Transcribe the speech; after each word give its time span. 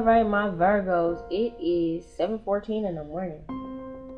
All 0.00 0.06
right, 0.06 0.26
my 0.26 0.48
Virgos. 0.48 1.22
It 1.30 1.52
is 1.62 2.06
7:14 2.06 2.86
in 2.86 2.94
the 2.94 3.04
morning, 3.04 3.44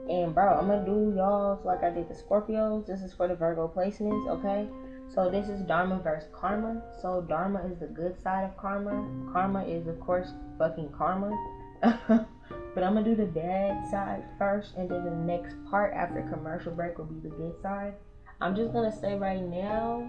and 0.09 0.33
bro, 0.33 0.55
I'm 0.55 0.69
gonna 0.69 0.87
do 0.87 1.13
y'all's 1.17 1.65
like 1.65 1.83
I 1.83 1.91
did 1.91 2.09
the 2.09 2.15
Scorpios. 2.15 2.87
This 2.87 3.03
is 3.03 3.13
for 3.13 3.27
the 3.27 3.35
Virgo 3.35 3.67
placements, 3.67 4.29
okay? 4.29 4.69
So 5.09 5.29
this 5.29 5.49
is 5.49 5.61
Dharma 5.63 5.99
versus 5.99 6.29
Karma. 6.33 6.81
So 7.01 7.23
Dharma 7.23 7.65
is 7.67 7.81
the 7.81 7.89
good 7.89 8.17
side 8.17 8.45
of 8.45 8.57
karma. 8.57 8.93
Karma 9.33 9.65
is 9.65 9.89
of 9.89 9.99
course 9.99 10.33
fucking 10.57 10.91
karma. 10.97 11.33
but 11.83 12.85
I'm 12.85 12.95
gonna 12.95 13.03
do 13.03 13.17
the 13.17 13.27
bad 13.27 13.85
side 13.91 14.23
first, 14.39 14.77
and 14.77 14.89
then 14.89 15.05
the 15.05 15.11
next 15.11 15.57
part 15.69 15.95
after 15.95 16.23
commercial 16.33 16.71
break 16.71 16.97
will 16.97 17.07
be 17.07 17.19
the 17.19 17.35
good 17.35 17.61
side. 17.61 17.95
I'm 18.41 18.55
just 18.55 18.73
gonna 18.73 18.97
say 19.01 19.17
right 19.17 19.43
now, 19.43 20.09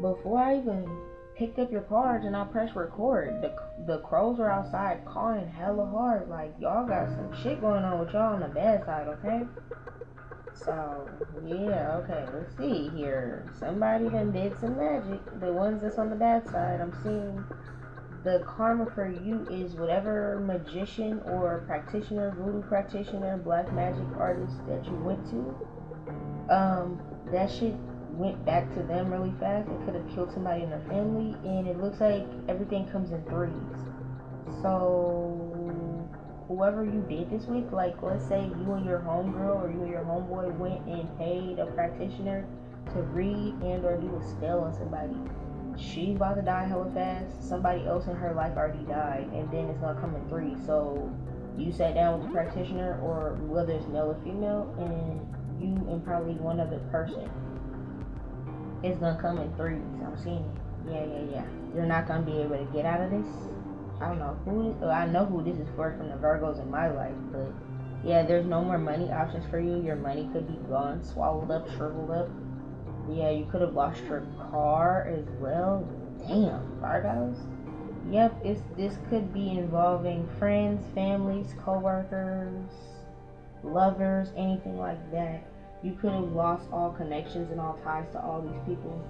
before 0.00 0.40
I 0.40 0.56
even 0.56 0.84
picked 1.38 1.58
up 1.60 1.70
your 1.70 1.82
cards 1.82 2.26
and 2.26 2.36
I 2.36 2.44
pressed 2.44 2.74
record. 2.74 3.40
The 3.40 3.54
the 3.86 4.00
crows 4.00 4.40
are 4.40 4.50
outside 4.50 5.04
calling 5.06 5.46
hella 5.46 5.86
hard. 5.86 6.28
Like 6.28 6.54
y'all 6.60 6.86
got 6.86 7.08
some 7.08 7.30
shit 7.42 7.60
going 7.60 7.84
on 7.84 8.00
with 8.00 8.12
y'all 8.12 8.34
on 8.34 8.40
the 8.40 8.48
bad 8.48 8.84
side, 8.84 9.06
okay? 9.06 9.42
So 10.52 11.08
yeah, 11.46 11.96
okay. 11.98 12.26
Let's 12.34 12.56
see 12.56 12.90
here. 12.96 13.50
Somebody 13.58 14.08
done 14.08 14.32
did 14.32 14.58
some 14.60 14.76
magic. 14.76 15.20
The 15.40 15.52
ones 15.52 15.82
that's 15.82 15.98
on 15.98 16.10
the 16.10 16.16
bad 16.16 16.44
side, 16.50 16.80
I'm 16.80 16.92
seeing. 17.02 17.44
The 18.24 18.44
karma 18.48 18.90
for 18.96 19.08
you 19.08 19.46
is 19.48 19.74
whatever 19.74 20.40
magician 20.44 21.20
or 21.24 21.62
practitioner, 21.68 22.34
voodoo 22.36 22.62
practitioner, 22.62 23.38
black 23.38 23.72
magic 23.72 24.04
artist 24.18 24.54
that 24.66 24.84
you 24.84 24.96
went 24.96 25.24
to. 25.30 26.52
Um, 26.52 27.00
that 27.30 27.48
shit 27.48 27.76
went 28.18 28.44
back 28.44 28.72
to 28.74 28.82
them 28.82 29.12
really 29.12 29.32
fast. 29.38 29.68
It 29.70 29.84
could 29.84 29.94
have 29.94 30.08
killed 30.14 30.32
somebody 30.32 30.64
in 30.64 30.70
their 30.70 30.82
family, 30.88 31.36
and 31.48 31.68
it 31.68 31.80
looks 31.80 32.00
like 32.00 32.26
everything 32.48 32.88
comes 32.88 33.12
in 33.12 33.22
threes. 33.24 33.52
So, 34.60 36.08
whoever 36.48 36.84
you 36.84 37.04
did 37.08 37.30
this 37.30 37.46
with, 37.46 37.72
like 37.72 38.02
let's 38.02 38.26
say 38.26 38.42
you 38.42 38.72
and 38.72 38.84
your 38.84 38.98
homegirl 38.98 39.62
or 39.62 39.70
you 39.70 39.82
and 39.82 39.90
your 39.90 40.02
homeboy 40.02 40.56
went 40.58 40.84
and 40.86 41.16
paid 41.18 41.60
a 41.60 41.66
practitioner 41.66 42.44
to 42.92 43.02
read 43.02 43.54
and 43.62 43.84
or 43.84 43.96
do 43.96 44.16
a 44.16 44.28
spell 44.28 44.60
on 44.60 44.74
somebody. 44.74 45.16
She's 45.76 46.16
about 46.16 46.34
to 46.34 46.42
die 46.42 46.66
hella 46.66 46.90
fast. 46.92 47.48
Somebody 47.48 47.86
else 47.86 48.06
in 48.08 48.16
her 48.16 48.34
life 48.34 48.56
already 48.56 48.84
died, 48.84 49.30
and 49.32 49.48
then 49.52 49.68
it's 49.68 49.78
gonna 49.78 50.00
come 50.00 50.16
in 50.16 50.28
three. 50.28 50.56
So, 50.66 51.08
you 51.56 51.70
sat 51.70 51.94
down 51.94 52.18
with 52.18 52.28
the 52.28 52.32
practitioner, 52.32 53.00
or 53.00 53.38
whether 53.42 53.74
it's 53.74 53.86
male 53.86 54.10
or 54.10 54.18
female, 54.24 54.74
and 54.78 55.20
you 55.62 55.74
and 55.88 56.04
probably 56.04 56.34
one 56.34 56.58
other 56.58 56.78
person 56.90 57.28
it's 58.82 58.98
gonna 58.98 59.20
come 59.20 59.38
in 59.38 59.54
threes. 59.56 59.82
I'm 60.04 60.16
seeing 60.22 60.44
it. 60.44 60.92
Yeah, 60.92 61.04
yeah, 61.04 61.30
yeah. 61.30 61.44
You're 61.74 61.86
not 61.86 62.06
gonna 62.06 62.24
be 62.24 62.38
able 62.40 62.56
to 62.56 62.68
get 62.72 62.84
out 62.86 63.00
of 63.00 63.10
this. 63.10 63.26
I 64.00 64.08
don't 64.08 64.18
know 64.18 64.38
who. 64.44 64.72
This, 64.72 64.82
oh, 64.82 64.90
I 64.90 65.06
know 65.06 65.24
who 65.24 65.42
this 65.42 65.58
is 65.58 65.68
for 65.74 65.94
from 65.96 66.08
the 66.08 66.16
Virgos 66.16 66.60
in 66.60 66.70
my 66.70 66.90
life, 66.90 67.14
but 67.32 67.52
yeah, 68.04 68.22
there's 68.22 68.46
no 68.46 68.62
more 68.62 68.78
money 68.78 69.10
options 69.10 69.44
for 69.50 69.58
you. 69.58 69.82
Your 69.82 69.96
money 69.96 70.28
could 70.32 70.46
be 70.46 70.58
gone, 70.68 71.02
swallowed 71.02 71.50
up, 71.50 71.68
shriveled 71.76 72.10
up. 72.10 72.28
Yeah, 73.10 73.30
you 73.30 73.46
could 73.50 73.60
have 73.60 73.74
lost 73.74 74.02
your 74.04 74.20
car 74.50 75.08
as 75.08 75.24
well. 75.40 75.86
Damn, 76.26 76.62
Virgos. 76.80 77.38
Yep, 78.10 78.40
it's 78.44 78.62
this 78.76 78.94
could 79.10 79.34
be 79.34 79.50
involving 79.50 80.28
friends, 80.38 80.82
families, 80.94 81.54
coworkers, 81.62 82.70
lovers, 83.62 84.28
anything 84.36 84.78
like 84.78 85.10
that. 85.12 85.42
You 85.82 85.96
could 86.00 86.12
have 86.12 86.32
lost 86.32 86.68
all 86.72 86.90
connections 86.92 87.50
and 87.50 87.60
all 87.60 87.78
ties 87.84 88.10
to 88.12 88.20
all 88.20 88.42
these 88.42 88.60
people. 88.66 89.00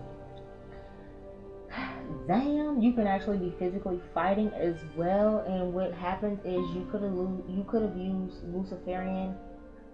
Damn, 2.27 2.81
you 2.81 2.93
can 2.93 3.07
actually 3.07 3.39
be 3.39 3.55
physically 3.59 4.01
fighting 4.13 4.51
as 4.55 4.77
well. 4.97 5.41
And 5.47 5.73
what 5.73 5.95
happens 5.95 6.41
is 6.41 6.75
you 6.75 6.87
could 6.91 7.03
have 7.03 7.13
you 7.13 7.65
could 7.69 7.83
have 7.83 7.97
used 7.97 8.45
Luciferian, 8.53 9.35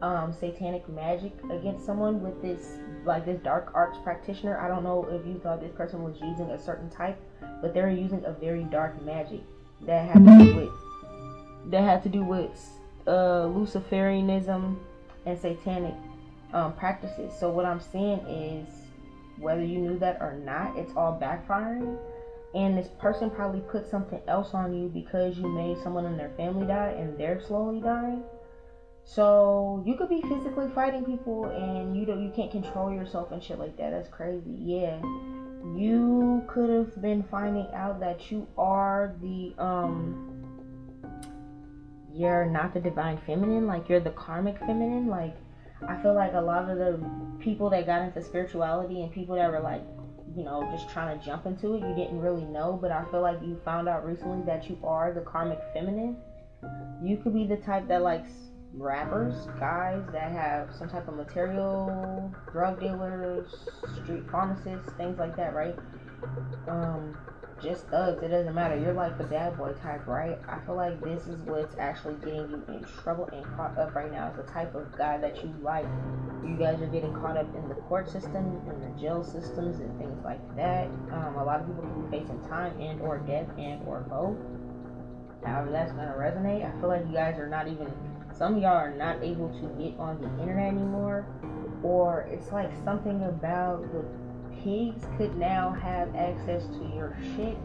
um, 0.03 0.33
satanic 0.33 0.89
magic 0.89 1.33
against 1.51 1.87
someone 1.87 2.23
with 2.23 2.41
this 2.43 2.79
like 3.05 3.25
this 3.25 3.41
dark 3.43 3.71
arts 3.75 3.99
practitioner. 4.03 4.59
I 4.59 4.69
don't 4.69 4.83
know 4.83 5.07
if 5.11 5.27
you 5.27 5.41
thought 5.43 5.61
this 5.61 5.73
person 5.73 6.03
was 6.03 6.21
using 6.21 6.51
a 6.51 6.59
certain 6.59 6.91
type, 6.91 7.21
but 7.61 7.73
they're 7.73 7.91
using 7.91 8.25
a 8.25 8.33
very 8.33 8.65
dark 8.65 9.01
magic 9.03 9.41
that 9.83 10.09
had 10.09 10.25
to 10.25 10.45
do 10.45 10.57
with 10.57 11.71
that 11.71 11.83
had 11.83 12.03
to 12.03 12.09
do 12.09 12.23
with 12.23 12.51
uh, 13.07 13.47
Luciferianism 13.47 14.77
and 15.27 15.39
satanic 15.39 15.95
um, 16.55 16.73
practices. 16.75 17.33
So 17.39 17.51
what 17.51 17.67
I'm 17.67 17.81
seeing 17.81 18.21
is 18.21 18.69
whether 19.39 19.63
you 19.63 19.79
knew 19.79 19.99
that 19.99 20.19
or 20.21 20.39
not, 20.39 20.79
it's 20.79 20.93
all 20.97 21.19
backfiring. 21.21 21.99
And 22.55 22.79
this 22.79 22.89
person 23.01 23.31
probably 23.31 23.61
put 23.61 23.91
something 23.91 24.21
else 24.29 24.55
on 24.55 24.73
you 24.73 24.89
because 24.89 25.37
you 25.37 25.49
made 25.49 25.77
someone 25.83 26.07
in 26.07 26.17
their 26.17 26.31
family 26.37 26.67
die 26.67 26.95
and 26.97 27.19
they're 27.19 27.41
slowly 27.41 27.81
dying. 27.81 28.23
So 29.03 29.83
you 29.85 29.97
could 29.97 30.09
be 30.09 30.23
physically 30.23 30.69
fighting 30.75 31.05
people 31.05 31.47
and 31.47 31.97
you 31.97 32.07
don't 32.07 32.23
you 32.23 32.31
can't 32.35 32.51
control 32.51 32.93
yourself 32.93 33.33
and 33.33 33.43
shit 33.43 33.59
like 33.59 33.77
that. 33.77 33.91
That's 33.91 34.09
crazy. 34.09 34.57
Yeah. 34.61 35.03
You 35.75 36.45
could 36.47 36.71
have 36.71 37.03
been 37.03 37.25
finding 37.31 37.67
out 37.75 37.99
that 38.01 38.31
you 38.31 38.47
are 38.57 39.15
the 39.21 39.53
um 39.59 40.31
you're 42.15 42.47
not 42.47 42.73
the 42.73 42.81
divine 42.81 43.19
feminine, 43.27 43.67
like 43.67 43.89
you're 43.89 43.99
the 43.99 44.11
karmic 44.11 44.59
feminine, 44.61 45.09
like 45.09 45.37
I 45.83 46.01
feel 46.03 46.15
like 46.15 46.33
a 46.35 46.41
lot 46.41 46.69
of 46.69 46.79
the 46.79 47.01
people 47.41 47.69
that 47.71 47.87
got 47.87 48.03
into 48.03 48.23
spirituality 48.23 49.03
and 49.03 49.13
people 49.13 49.35
that 49.37 49.51
were 49.51 49.61
like, 49.61 49.83
you 50.35 50.45
know, 50.45 50.63
just 50.73 50.89
trying 50.89 51.19
to 51.19 51.25
jump 51.25 51.47
into 51.47 51.75
it, 51.75 51.83
you 51.83 51.95
didn't 51.95 52.19
really 52.19 52.45
know, 52.45 52.79
but 52.81 52.91
I 52.91 53.05
feel 53.11 53.21
like 53.21 53.41
you 53.43 53.61
found 53.65 53.89
out 53.89 54.05
recently 54.05 54.45
that 54.47 54.69
you 54.69 54.79
are 54.83 55.13
the 55.13 55.21
karmic 55.21 55.61
feminine. 55.73 56.17
You 57.03 57.19
could 57.19 57.35
be 57.35 57.45
the 57.45 57.57
type 57.57 57.87
that 57.89 58.03
likes 58.03 58.31
rappers, 58.73 59.47
guys 59.61 60.03
that 60.13 60.33
have 60.33 60.75
some 60.75 60.89
type 60.89 61.07
of 61.07 61.15
material, 61.15 62.33
drug 62.51 62.81
dealers, 62.81 63.47
street 64.03 64.25
pharmacists, 64.31 64.91
things 64.97 65.19
like 65.19 65.37
that, 65.37 65.55
right? 65.55 65.77
Um, 66.67 67.17
just 67.65 67.89
thugs. 67.89 68.23
It 68.23 68.29
doesn't 68.29 68.55
matter. 68.55 68.79
You're 68.79 68.93
like 68.93 69.17
the 69.19 69.25
bad 69.25 69.57
boy 69.57 69.73
type, 69.83 70.07
right? 70.07 70.39
I 70.47 70.59
feel 70.67 70.77
like 70.77 71.01
this 71.01 71.27
is 71.27 71.41
what's 71.41 71.75
actually 71.79 72.15
getting 72.17 72.51
you 72.51 72.63
in 72.69 72.85
trouble 73.03 73.29
and 73.33 73.43
caught 73.57 73.77
up 73.79 73.95
right 73.95 74.13
now. 74.13 74.31
Is 74.31 74.37
the 74.37 74.53
type 74.53 74.75
of 74.75 74.97
guy 74.97 75.19
that 75.19 75.43
you 75.43 75.53
like. 75.63 75.87
You 76.45 76.57
guys 76.57 76.81
are 76.83 76.87
getting 76.87 77.15
caught 77.15 77.39
up 77.39 77.49
in 77.57 77.69
the 77.69 77.75
court 77.75 78.09
system, 78.09 78.61
in 78.69 78.81
the 78.81 79.01
jail 79.01 79.25
systems, 79.25 79.81
and 79.81 79.99
things 79.99 80.23
like 80.25 80.41
that. 80.57 80.87
Um, 81.11 81.37
a 81.39 81.45
lot 81.45 81.61
of 81.61 81.67
people 81.67 81.83
could 81.83 82.11
be 82.11 82.19
facing 82.19 82.41
time 82.49 82.79
and 82.79 83.01
or 83.01 83.19
death 83.19 83.49
and 83.59 83.83
or 83.89 84.01
both. 84.09 84.37
However, 85.45 85.71
that's 85.71 85.93
gonna 85.93 86.15
resonate. 86.17 86.65
I 86.65 86.79
feel 86.81 86.91
like 86.91 87.07
you 87.07 87.15
guys 87.15 87.39
are 87.39 87.49
not 87.49 87.67
even. 87.67 87.91
Some 88.37 88.59
y'all 88.59 88.77
are 88.77 88.95
not 88.95 89.23
able 89.23 89.49
to 89.49 89.83
get 89.83 89.99
on 89.99 90.21
the 90.21 90.29
internet 90.43 90.73
anymore, 90.73 91.27
or 91.83 92.29
it's 92.31 92.51
like 92.53 92.71
something 92.85 93.23
about 93.25 93.83
the 93.93 94.05
pigs 94.65 95.05
could 95.19 95.37
now 95.37 95.71
have 95.71 96.15
access 96.17 96.65
to 96.67 96.91
your 96.95 97.17
shit. 97.37 97.57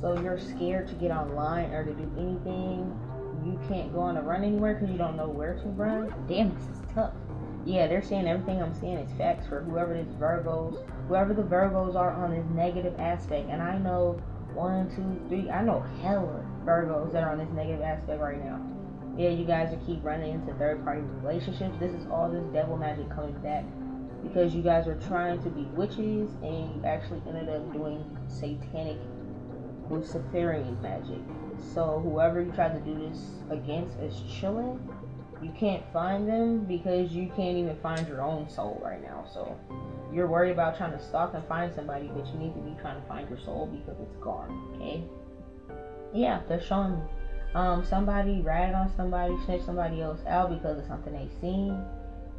So 0.00 0.20
you're 0.20 0.40
scared 0.40 0.88
to 0.88 0.94
get 0.94 1.12
online 1.12 1.70
or 1.70 1.84
to 1.84 1.92
do 1.92 2.10
anything. 2.18 2.98
You 3.44 3.58
can't 3.68 3.92
go 3.94 4.00
on 4.00 4.16
a 4.16 4.22
run 4.22 4.42
anywhere 4.42 4.74
because 4.74 4.90
you 4.90 4.98
don't 4.98 5.16
know 5.16 5.28
where 5.28 5.54
to 5.54 5.68
run. 5.68 6.12
Damn, 6.28 6.54
this 6.54 6.64
is 6.64 6.82
tough. 6.94 7.12
Yeah, 7.64 7.86
they're 7.86 8.02
saying 8.02 8.26
everything 8.26 8.60
I'm 8.60 8.74
saying 8.74 8.98
is 8.98 9.18
facts 9.18 9.46
for 9.46 9.62
whoever 9.62 9.94
this 9.94 10.12
Virgos, 10.14 10.84
whoever 11.06 11.32
the 11.32 11.42
Virgos 11.42 11.94
are 11.94 12.12
on 12.12 12.32
this 12.32 12.46
negative 12.54 12.98
aspect. 12.98 13.48
And 13.48 13.62
I 13.62 13.78
know 13.78 14.20
one, 14.54 14.90
two, 14.96 15.28
three, 15.28 15.50
I 15.50 15.62
know 15.62 15.84
hella 16.02 16.44
Virgos 16.64 17.12
that 17.12 17.22
are 17.22 17.30
on 17.30 17.38
this 17.38 17.50
negative 17.54 17.82
aspect 17.82 18.20
right 18.20 18.42
now. 18.42 18.60
Yeah, 19.16 19.28
you 19.28 19.44
guys 19.44 19.72
are 19.72 19.86
keep 19.86 20.02
running 20.02 20.32
into 20.32 20.54
third 20.54 20.82
party 20.82 21.02
relationships. 21.22 21.76
This 21.78 21.92
is 21.92 22.06
all 22.10 22.30
this 22.30 22.44
devil 22.52 22.76
magic 22.76 23.08
coming 23.10 23.38
back 23.42 23.64
because 24.22 24.54
you 24.54 24.62
guys 24.62 24.86
were 24.86 24.98
trying 25.08 25.42
to 25.42 25.50
be 25.50 25.62
witches 25.74 26.30
and 26.42 26.74
you 26.74 26.82
actually 26.84 27.22
ended 27.26 27.48
up 27.48 27.72
doing 27.72 28.04
satanic 28.28 28.98
Luciferian 29.90 30.80
magic. 30.82 31.18
So 31.74 32.00
whoever 32.02 32.40
you 32.40 32.52
tried 32.52 32.72
to 32.72 32.80
do 32.80 33.08
this 33.08 33.18
against 33.50 33.98
is 33.98 34.22
chilling. 34.30 34.78
You 35.42 35.52
can't 35.58 35.82
find 35.92 36.28
them 36.28 36.64
because 36.66 37.12
you 37.12 37.26
can't 37.34 37.56
even 37.56 37.76
find 37.82 38.06
your 38.06 38.22
own 38.22 38.48
soul 38.48 38.80
right 38.84 39.02
now. 39.02 39.24
So 39.32 39.58
you're 40.12 40.26
worried 40.26 40.52
about 40.52 40.76
trying 40.76 40.92
to 40.92 41.02
stalk 41.02 41.32
and 41.34 41.44
find 41.46 41.74
somebody, 41.74 42.10
but 42.14 42.26
you 42.26 42.34
need 42.34 42.54
to 42.54 42.60
be 42.60 42.76
trying 42.80 43.00
to 43.00 43.08
find 43.08 43.28
your 43.28 43.38
soul 43.38 43.66
because 43.66 43.98
it's 44.00 44.16
gone. 44.22 44.74
Okay? 44.76 45.02
Yeah, 46.12 46.40
they're 46.48 46.62
showing 46.62 46.98
me. 46.98 47.02
Um, 47.54 47.84
somebody 47.84 48.42
ratted 48.42 48.76
on 48.76 48.94
somebody, 48.94 49.34
snitched 49.44 49.66
somebody 49.66 50.00
else 50.02 50.20
out 50.28 50.50
because 50.50 50.78
of 50.78 50.86
something 50.86 51.12
they 51.12 51.28
seen 51.40 51.82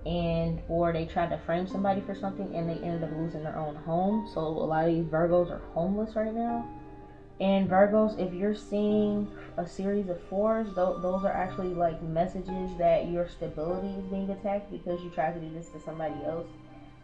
and 0.06 0.60
or 0.68 0.92
they 0.92 1.06
tried 1.06 1.30
to 1.30 1.38
frame 1.38 1.68
somebody 1.68 2.02
for 2.02 2.16
something 2.16 2.56
and 2.56 2.68
they 2.68 2.84
ended 2.86 3.04
up 3.04 3.12
losing 3.16 3.44
their 3.44 3.58
own 3.58 3.76
home. 3.76 4.28
So 4.34 4.42
a 4.42 4.66
lot 4.66 4.88
of 4.88 4.94
these 4.94 5.06
Virgos 5.06 5.52
are 5.52 5.62
homeless 5.74 6.16
right 6.16 6.34
now. 6.34 6.68
And 7.40 7.70
Virgos, 7.70 8.20
if 8.20 8.34
you're 8.34 8.56
seeing 8.56 9.28
a 9.58 9.68
series 9.68 10.10
of 10.10 10.22
fours, 10.24 10.68
th- 10.68 11.02
those 11.02 11.24
are 11.24 11.32
actually 11.32 11.74
like 11.74 12.02
messages 12.04 12.70
that 12.78 13.10
your 13.10 13.28
stability 13.28 13.88
is 13.90 14.06
being 14.06 14.30
attacked 14.30 14.72
because 14.72 15.02
you 15.04 15.10
tried 15.10 15.34
to 15.34 15.40
do 15.40 15.52
this 15.54 15.70
to 15.70 15.80
somebody 15.80 16.24
else. 16.24 16.48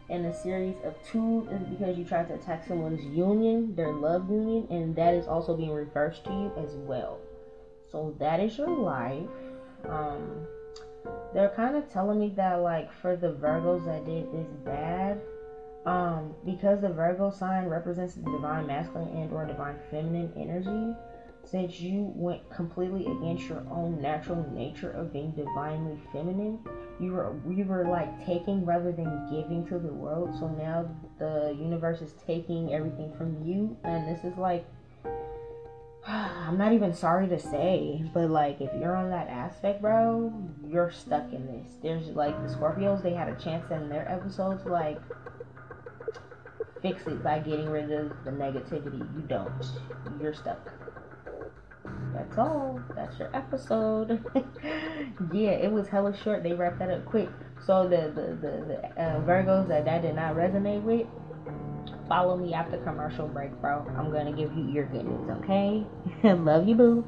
And 0.09 0.25
a 0.25 0.33
series 0.33 0.77
of 0.85 0.95
two 1.03 1.47
is 1.51 1.61
because 1.63 1.97
you 1.97 2.05
tried 2.05 2.27
to 2.29 2.35
attack 2.35 2.65
someone's 2.67 3.03
union, 3.03 3.75
their 3.75 3.91
love 3.91 4.29
union, 4.29 4.67
and 4.69 4.95
that 4.95 5.13
is 5.13 5.27
also 5.27 5.55
being 5.55 5.71
reversed 5.73 6.23
to 6.25 6.31
you 6.31 6.51
as 6.57 6.71
well. 6.75 7.19
So 7.91 8.15
that 8.19 8.39
is 8.39 8.57
your 8.57 8.69
life. 8.69 9.27
Um, 9.85 10.47
they're 11.33 11.49
kind 11.49 11.75
of 11.75 11.87
telling 11.87 12.19
me 12.19 12.29
that 12.35 12.55
like 12.55 12.91
for 12.91 13.15
the 13.15 13.31
Virgos 13.31 13.85
that 13.85 14.05
did 14.05 14.31
this 14.31 14.47
bad, 14.65 15.19
um, 15.85 16.33
because 16.45 16.81
the 16.81 16.89
Virgo 16.89 17.29
sign 17.29 17.65
represents 17.67 18.13
the 18.15 18.29
divine 18.31 18.65
masculine 18.65 19.07
and 19.09 19.31
or 19.31 19.45
divine 19.45 19.77
feminine 19.89 20.31
energy, 20.35 20.93
since 21.43 21.79
you 21.79 22.11
went 22.13 22.49
completely 22.49 23.05
against 23.05 23.47
your 23.47 23.63
own 23.71 24.01
natural 24.01 24.43
nature 24.51 24.89
of 24.89 25.13
being 25.13 25.31
divinely 25.31 25.97
feminine, 26.11 26.59
you 26.99 27.11
were 27.11 27.33
you 27.49 27.63
were 27.63 27.85
like 27.85 28.25
taking 28.25 28.65
rather 28.65 28.91
than 28.91 29.29
giving 29.29 29.63
to 29.65 29.77
the 29.77 29.93
world. 29.93 30.35
So 30.37 30.47
now 30.47 30.85
the 31.19 31.55
universe 31.57 32.01
is 32.01 32.13
taking 32.13 32.73
everything 32.73 33.13
from 33.17 33.41
you, 33.43 33.77
and 33.83 34.07
this 34.07 34.23
is 34.25 34.37
like 34.37 34.65
I'm 36.09 36.57
not 36.57 36.71
even 36.71 36.93
sorry 36.93 37.27
to 37.27 37.39
say, 37.39 38.03
but 38.13 38.29
like 38.29 38.61
if 38.61 38.71
you're 38.79 38.95
on 38.95 39.09
that 39.09 39.27
aspect, 39.27 39.81
bro, 39.81 40.33
you're 40.65 40.91
stuck 40.91 41.33
in 41.33 41.45
this. 41.45 41.67
There's 41.83 42.07
like 42.09 42.35
the 42.47 42.53
Scorpios, 42.53 43.03
they 43.03 43.13
had 43.13 43.27
a 43.27 43.35
chance 43.35 43.69
in 43.71 43.89
their 43.89 44.09
episodes 44.09 44.65
like 44.65 44.99
fix 46.81 47.05
it 47.07 47.21
by 47.23 47.39
getting 47.39 47.69
rid 47.69 47.91
of 47.91 48.11
the 48.23 48.31
negativity. 48.31 48.99
You 49.15 49.23
don't. 49.27 49.51
You're 50.21 50.33
stuck. 50.33 50.71
That's 52.13 52.37
all. 52.37 52.79
That's 52.95 53.17
your 53.19 53.35
episode. 53.35 54.23
yeah, 55.33 55.51
it 55.51 55.71
was 55.71 55.87
hella 55.89 56.15
short. 56.23 56.43
They 56.43 56.53
wrapped 56.53 56.79
that 56.79 56.89
up 56.89 57.05
quick. 57.05 57.29
So 57.65 57.83
the 57.83 58.11
the 58.15 58.35
the, 58.35 58.65
the 58.65 59.01
uh, 59.01 59.21
Virgos 59.21 59.67
that 59.67 59.85
that 59.85 60.03
did 60.03 60.15
not 60.15 60.35
resonate 60.35 60.83
with, 60.83 61.07
follow 62.07 62.37
me 62.37 62.53
after 62.53 62.77
commercial 62.77 63.27
break, 63.27 63.51
bro. 63.61 63.85
I'm 63.97 64.11
gonna 64.11 64.31
give 64.31 64.55
you 64.55 64.69
your 64.69 64.85
good 64.85 65.05
news, 65.05 65.29
okay? 65.43 65.85
Love 66.23 66.67
you, 66.67 66.75
boo. 66.75 67.05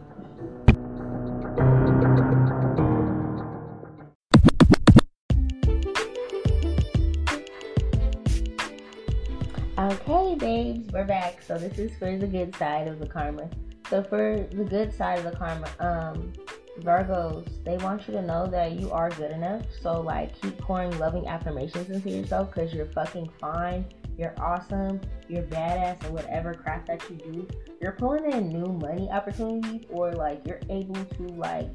Okay, 9.78 10.36
babes, 10.36 10.92
we're 10.92 11.06
back. 11.06 11.42
So 11.42 11.57
this 11.57 11.80
is 11.80 11.98
for 11.98 12.18
the 12.18 12.28
good 12.28 12.54
side 12.57 12.88
of 12.88 13.00
the 13.00 13.07
karma. 13.07 13.50
So 13.90 14.04
for 14.04 14.45
the 14.52 14.66
good 14.66 14.94
side 14.94 15.19
of 15.19 15.31
the 15.31 15.38
karma, 15.38 15.69
um, 15.80 16.34
Virgos, 16.81 17.48
they 17.63 17.78
want 17.78 18.07
you 18.07 18.13
to 18.13 18.22
know 18.22 18.45
that 18.48 18.74
you 18.74 18.92
are 18.92 19.10
good 19.10 19.31
enough. 19.31 19.63
So 19.81 20.02
like 20.02 20.40
keep 20.42 20.57
pouring 20.57 20.98
loving 21.00 21.28
affirmations 21.28 21.90
into 21.90 22.10
yourself 22.10 22.54
because 22.54 22.74
you're 22.74 22.88
fucking 22.88 23.30
fine. 23.40 23.86
You're 24.19 24.36
awesome. 24.38 25.00
You're 25.30 25.44
badass 25.44 26.04
at 26.04 26.12
whatever 26.12 26.54
craft 26.54 26.88
that 26.88 27.01
you 27.10 27.16
do. 27.16 27.48
You're 27.81 27.94
pulling 27.94 28.30
in 28.30 28.50
new 28.50 28.66
money 28.66 29.10
opportunities 29.10 29.86
or 29.89 30.12
like 30.12 30.45
you're 30.45 30.60
able 30.69 31.06
to 31.06 31.24
like 31.36 31.69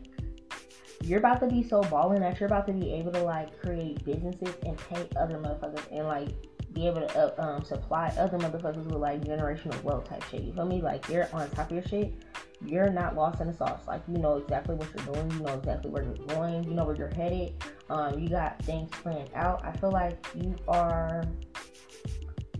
you're 1.02 1.20
about 1.20 1.40
to 1.40 1.46
be 1.46 1.62
so 1.62 1.80
balling 1.84 2.20
that 2.20 2.38
you're 2.38 2.46
about 2.46 2.66
to 2.66 2.74
be 2.74 2.92
able 2.92 3.12
to 3.12 3.22
like 3.22 3.58
create 3.62 4.04
businesses 4.04 4.54
and 4.66 4.76
pay 4.76 5.08
other 5.16 5.38
motherfuckers 5.38 5.90
and 5.90 6.06
like 6.06 6.28
be 6.74 6.86
able 6.86 7.06
to 7.06 7.18
uh, 7.18 7.42
um, 7.42 7.64
supply 7.64 8.12
other 8.18 8.36
motherfuckers 8.36 8.84
with 8.84 8.96
like 8.96 9.24
generational 9.24 9.82
wealth 9.82 10.06
type 10.06 10.22
shit. 10.30 10.42
You 10.42 10.52
feel 10.52 10.66
me? 10.66 10.82
Like 10.82 11.08
you're 11.08 11.28
on 11.32 11.48
top 11.50 11.70
of 11.70 11.72
your 11.72 11.84
shit. 11.84 12.12
You're 12.62 12.90
not 12.90 13.16
lost 13.16 13.40
in 13.40 13.46
the 13.46 13.54
sauce. 13.54 13.86
Like 13.86 14.02
you 14.06 14.18
know 14.18 14.36
exactly 14.36 14.74
what 14.74 14.88
you're 14.94 15.14
doing. 15.14 15.30
You 15.30 15.46
know 15.46 15.54
exactly 15.54 15.90
where 15.90 16.02
you're 16.02 16.26
going. 16.26 16.64
You 16.64 16.74
know 16.74 16.84
where 16.84 16.96
you're 16.96 17.14
headed. 17.14 17.54
Um, 17.88 18.18
you 18.18 18.28
got 18.28 18.62
things 18.64 18.90
planned 18.90 19.30
out. 19.34 19.64
I 19.64 19.72
feel 19.78 19.92
like 19.92 20.26
you 20.34 20.54
are. 20.68 21.24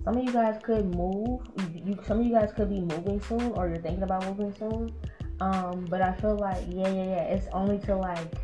Some 0.04 0.18
of 0.18 0.24
you 0.24 0.32
guys 0.32 0.60
could 0.62 0.94
move. 0.94 1.40
You, 1.74 1.98
some 2.06 2.20
of 2.20 2.26
you 2.26 2.32
guys 2.32 2.52
could 2.54 2.68
be 2.68 2.80
moving 2.80 3.20
soon, 3.22 3.52
or 3.52 3.68
you're 3.68 3.78
thinking 3.78 4.02
about 4.02 4.24
moving 4.26 4.54
soon. 4.58 4.94
Um, 5.40 5.86
but 5.88 6.02
I 6.02 6.12
feel 6.12 6.36
like 6.36 6.64
yeah, 6.68 6.88
yeah, 6.88 7.04
yeah. 7.04 7.22
It's 7.24 7.48
only 7.52 7.78
to 7.80 7.96
like 7.96 8.34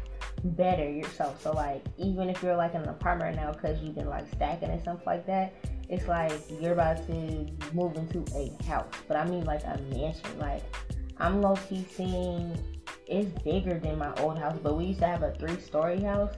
better 0.43 0.89
yourself. 0.89 1.43
So 1.43 1.53
like 1.53 1.85
even 1.99 2.29
if 2.31 2.43
you're 2.43 2.57
like 2.57 2.75
in 2.75 2.83
an 2.83 2.89
apartment 2.89 3.37
right 3.37 3.45
now 3.45 3.53
because 3.53 3.81
you've 3.83 3.95
been 3.95 4.09
like 4.09 4.29
stacking 4.33 4.71
and 4.71 4.81
stuff 4.81 5.07
like 5.07 5.27
that, 5.27 5.55
it's 5.89 6.09
like 6.09 6.33
you're 6.61 6.73
about 6.73 7.07
to 7.09 7.47
move 7.75 7.97
into 7.97 8.25
a 8.35 8.51
house. 8.65 8.93
But 9.07 9.17
I 9.17 9.27
mean 9.27 9.45
like 9.45 9.63
a 9.65 9.79
mansion. 9.93 10.39
Like 10.39 10.63
I'm 11.19 11.43
low 11.43 11.57
key 11.69 11.87
seeing 11.91 12.57
it's 13.07 13.31
bigger 13.43 13.79
than 13.79 13.99
my 13.99 14.15
old 14.21 14.39
house, 14.39 14.57
but 14.63 14.77
we 14.77 14.87
used 14.87 15.01
to 15.01 15.07
have 15.07 15.23
a 15.23 15.35
three 15.35 15.61
story 15.61 16.01
house. 16.01 16.35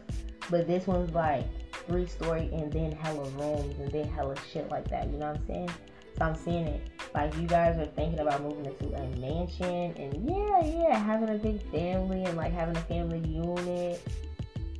But 0.50 0.66
this 0.66 0.86
one's 0.86 1.14
like 1.14 1.44
three 1.86 2.06
story 2.06 2.50
and 2.52 2.72
then 2.72 2.92
hella 2.92 3.28
rooms 3.30 3.78
and 3.78 3.90
then 3.90 4.08
hella 4.08 4.34
shit 4.52 4.70
like 4.70 4.88
that. 4.88 5.10
You 5.10 5.18
know 5.18 5.28
what 5.28 5.40
I'm 5.40 5.46
saying? 5.46 5.70
So 6.18 6.24
I'm 6.24 6.34
seeing 6.34 6.66
it. 6.66 6.86
Like 7.14 7.34
you 7.36 7.46
guys 7.46 7.78
are 7.78 7.86
thinking 7.86 8.20
about 8.20 8.42
moving 8.42 8.66
into 8.66 8.94
a 8.94 9.06
mansion 9.16 9.94
and 9.96 10.28
yeah, 10.28 10.64
yeah, 10.64 10.98
having 10.98 11.28
a 11.30 11.38
big 11.38 11.62
family 11.70 12.24
and 12.24 12.36
like 12.36 12.52
having 12.52 12.76
a 12.76 12.80
family 12.82 13.26
unit. 13.28 14.00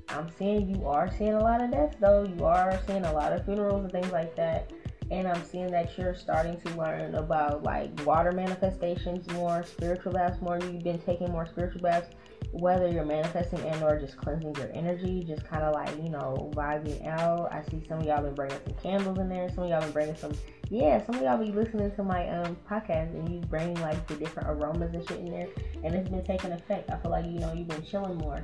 I'm 0.08 0.28
seeing 0.38 0.74
you 0.74 0.86
are 0.86 1.10
seeing 1.16 1.34
a 1.34 1.40
lot 1.40 1.62
of 1.62 1.70
deaths 1.70 1.96
though. 2.00 2.24
You 2.24 2.44
are 2.44 2.78
seeing 2.86 3.04
a 3.04 3.12
lot 3.12 3.32
of 3.32 3.44
funerals 3.44 3.82
and 3.82 3.92
things 3.92 4.12
like 4.12 4.36
that. 4.36 4.70
And 5.10 5.28
I'm 5.28 5.44
seeing 5.44 5.70
that 5.70 5.96
you're 5.98 6.14
starting 6.14 6.58
to 6.60 6.70
learn 6.76 7.14
about 7.14 7.62
like 7.62 7.90
water 8.06 8.32
manifestations 8.32 9.30
more, 9.32 9.62
spiritual 9.64 10.12
baths 10.12 10.40
more. 10.40 10.58
You've 10.58 10.84
been 10.84 11.00
taking 11.00 11.30
more 11.30 11.46
spiritual 11.46 11.82
baths 11.82 12.08
whether 12.50 12.88
you're 12.88 13.04
manifesting 13.04 13.60
and 13.60 13.82
or 13.82 13.98
just 13.98 14.16
cleansing 14.16 14.54
your 14.56 14.70
energy, 14.74 15.24
just 15.24 15.44
kind 15.44 15.62
of 15.62 15.74
like, 15.74 15.96
you 16.02 16.10
know, 16.10 16.50
vibing 16.54 17.06
out. 17.06 17.52
I 17.52 17.62
see 17.70 17.82
some 17.88 18.00
of 18.00 18.06
y'all 18.06 18.22
been 18.22 18.34
bringing 18.34 18.58
some 18.64 18.74
candles 18.82 19.18
in 19.18 19.28
there. 19.28 19.48
Some 19.50 19.64
of 19.64 19.70
y'all 19.70 19.80
been 19.80 19.92
bringing 19.92 20.16
some, 20.16 20.32
yeah, 20.68 21.04
some 21.04 21.14
of 21.14 21.22
y'all 21.22 21.38
be 21.38 21.52
listening 21.52 21.90
to 21.92 22.02
my 22.02 22.28
um 22.28 22.56
podcast 22.68 23.14
and 23.14 23.28
you 23.28 23.40
bring 23.40 23.74
like 23.76 24.06
the 24.06 24.16
different 24.16 24.48
aromas 24.48 24.92
and 24.92 25.06
shit 25.08 25.20
in 25.20 25.30
there. 25.30 25.48
And 25.84 25.94
it's 25.94 26.08
been 26.08 26.24
taking 26.24 26.52
effect. 26.52 26.90
I 26.90 26.98
feel 26.98 27.10
like, 27.10 27.26
you 27.26 27.38
know, 27.38 27.52
you've 27.52 27.68
been 27.68 27.84
chilling 27.84 28.18
more. 28.18 28.42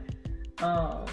Um, 0.63 1.05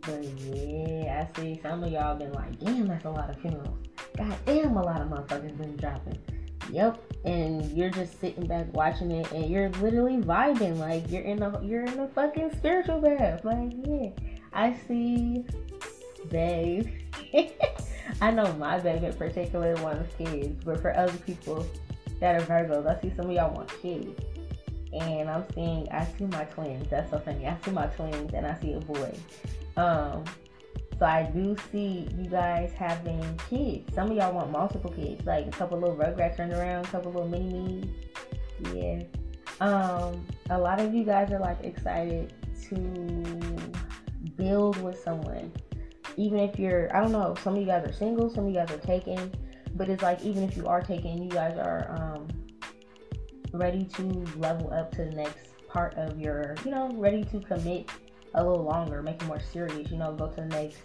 but 0.00 0.24
yeah, 0.24 1.26
I 1.26 1.40
see 1.40 1.60
some 1.62 1.84
of 1.84 1.90
y'all 1.90 2.16
been 2.16 2.32
like, 2.32 2.58
damn, 2.60 2.86
that's 2.86 3.04
a 3.04 3.10
lot 3.10 3.30
of 3.30 3.40
funerals. 3.40 3.78
God 4.16 4.36
damn, 4.46 4.76
a 4.76 4.82
lot 4.82 5.00
of 5.00 5.08
motherfuckers 5.08 5.56
been 5.56 5.76
dropping. 5.76 6.18
Yep. 6.70 7.02
And 7.24 7.70
you're 7.76 7.90
just 7.90 8.20
sitting 8.20 8.46
back 8.46 8.72
watching 8.74 9.10
it 9.10 9.30
and 9.32 9.48
you're 9.48 9.70
literally 9.70 10.16
vibing. 10.16 10.78
Like 10.78 11.10
you're 11.10 11.22
in 11.22 11.42
a 11.42 11.60
you're 11.62 11.84
in 11.84 11.98
a 11.98 12.08
fucking 12.08 12.52
spiritual 12.56 13.00
bath. 13.00 13.44
Like, 13.44 13.72
yeah. 13.84 14.10
I 14.52 14.76
see 14.86 15.44
babe. 16.28 16.88
I 18.20 18.30
know 18.30 18.52
my 18.54 18.78
babe 18.78 19.04
in 19.04 19.12
particular 19.14 19.74
wants 19.82 20.14
kids, 20.16 20.62
but 20.64 20.80
for 20.80 20.96
other 20.96 21.16
people 21.18 21.66
that 22.20 22.40
are 22.40 22.44
Virgos, 22.44 22.86
I 22.86 23.00
see 23.00 23.12
some 23.16 23.26
of 23.26 23.32
y'all 23.32 23.54
want 23.54 23.68
kids. 23.80 24.20
And 24.92 25.30
I'm 25.30 25.44
seeing 25.54 25.88
I 25.90 26.04
see 26.04 26.26
my 26.26 26.44
twins. 26.44 26.88
That's 26.90 27.10
so 27.10 27.18
funny. 27.18 27.46
I 27.46 27.56
see 27.64 27.70
my 27.70 27.86
twins 27.86 28.32
and 28.34 28.46
I 28.46 28.58
see 28.60 28.74
a 28.74 28.80
boy. 28.80 29.14
Um 29.76 30.24
so 30.98 31.06
I 31.06 31.24
do 31.24 31.56
see 31.70 32.08
you 32.16 32.28
guys 32.28 32.72
having 32.72 33.38
kids. 33.50 33.94
Some 33.94 34.10
of 34.10 34.16
y'all 34.16 34.32
want 34.32 34.50
multiple 34.50 34.90
kids, 34.90 35.24
like 35.26 35.46
a 35.46 35.50
couple 35.50 35.78
little 35.78 35.96
rugrats 35.96 36.38
running 36.38 36.56
around, 36.56 36.86
a 36.86 36.88
couple 36.88 37.12
little 37.12 37.28
mini 37.28 37.52
me's. 37.52 37.86
Yeah. 38.72 39.02
Um, 39.60 40.26
a 40.50 40.58
lot 40.58 40.80
of 40.80 40.94
you 40.94 41.04
guys 41.04 41.30
are 41.32 41.38
like 41.38 41.62
excited 41.64 42.32
to 42.68 43.40
build 44.36 44.80
with 44.82 45.02
someone. 45.02 45.52
Even 46.16 46.40
if 46.40 46.58
you're, 46.58 46.94
I 46.94 47.00
don't 47.00 47.12
know, 47.12 47.34
some 47.42 47.54
of 47.54 47.60
you 47.60 47.66
guys 47.66 47.86
are 47.86 47.92
single, 47.92 48.28
some 48.30 48.46
of 48.46 48.50
you 48.50 48.56
guys 48.56 48.70
are 48.70 48.78
taken, 48.78 49.32
but 49.74 49.88
it's 49.88 50.02
like 50.02 50.22
even 50.22 50.42
if 50.42 50.56
you 50.56 50.66
are 50.66 50.82
taken, 50.82 51.22
you 51.22 51.30
guys 51.30 51.56
are 51.58 51.90
um, 51.90 52.28
ready 53.52 53.84
to 53.84 54.02
level 54.36 54.72
up 54.72 54.92
to 54.92 55.04
the 55.04 55.10
next 55.10 55.52
part 55.68 55.94
of 55.94 56.20
your, 56.20 56.54
you 56.64 56.70
know, 56.70 56.90
ready 56.94 57.24
to 57.24 57.40
commit 57.40 57.88
a 58.34 58.42
little 58.44 58.64
longer, 58.64 59.02
make 59.02 59.22
it 59.22 59.26
more 59.26 59.40
serious, 59.40 59.90
you 59.90 59.98
know, 59.98 60.12
go 60.12 60.28
to 60.28 60.36
the 60.36 60.46
next 60.46 60.80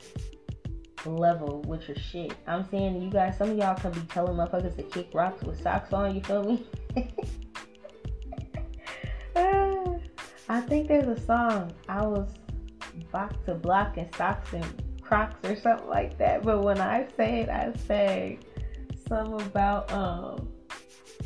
level 1.06 1.62
with 1.68 1.88
your 1.88 1.98
shit. 1.98 2.34
I'm 2.48 2.68
saying 2.70 3.01
you 3.01 3.10
guys, 3.10 3.38
some 3.38 3.51
of 3.51 3.58
y'all 3.58 3.75
can 3.75 3.92
be 3.92 4.01
telling 4.01 4.36
motherfuckers 4.36 4.75
to 4.75 4.84
kick 4.84 5.10
rocks 5.13 5.44
with 5.44 5.62
socks 5.62 5.94
on, 5.94 6.16
you 6.16 6.22
feel 6.22 6.44
me? 6.44 6.68
I 10.50 10.62
think 10.62 10.88
there's 10.88 11.08
a 11.08 11.20
song, 11.25 11.74
I 11.89 12.06
was 12.06 12.30
box 13.12 13.36
to 13.46 13.54
block 13.54 13.98
and 13.98 14.13
socks 14.16 14.54
and 14.54 14.66
crocs 15.01 15.36
or 15.44 15.56
something 15.56 15.88
like 15.88 16.18
that. 16.18 16.44
But 16.44 16.63
when 16.63 16.80
I 16.80 17.08
say 17.18 17.42
it, 17.42 17.50
I 17.50 17.74
say 17.88 18.39
something 19.08 19.46
about 19.46 19.92
um 19.92 20.50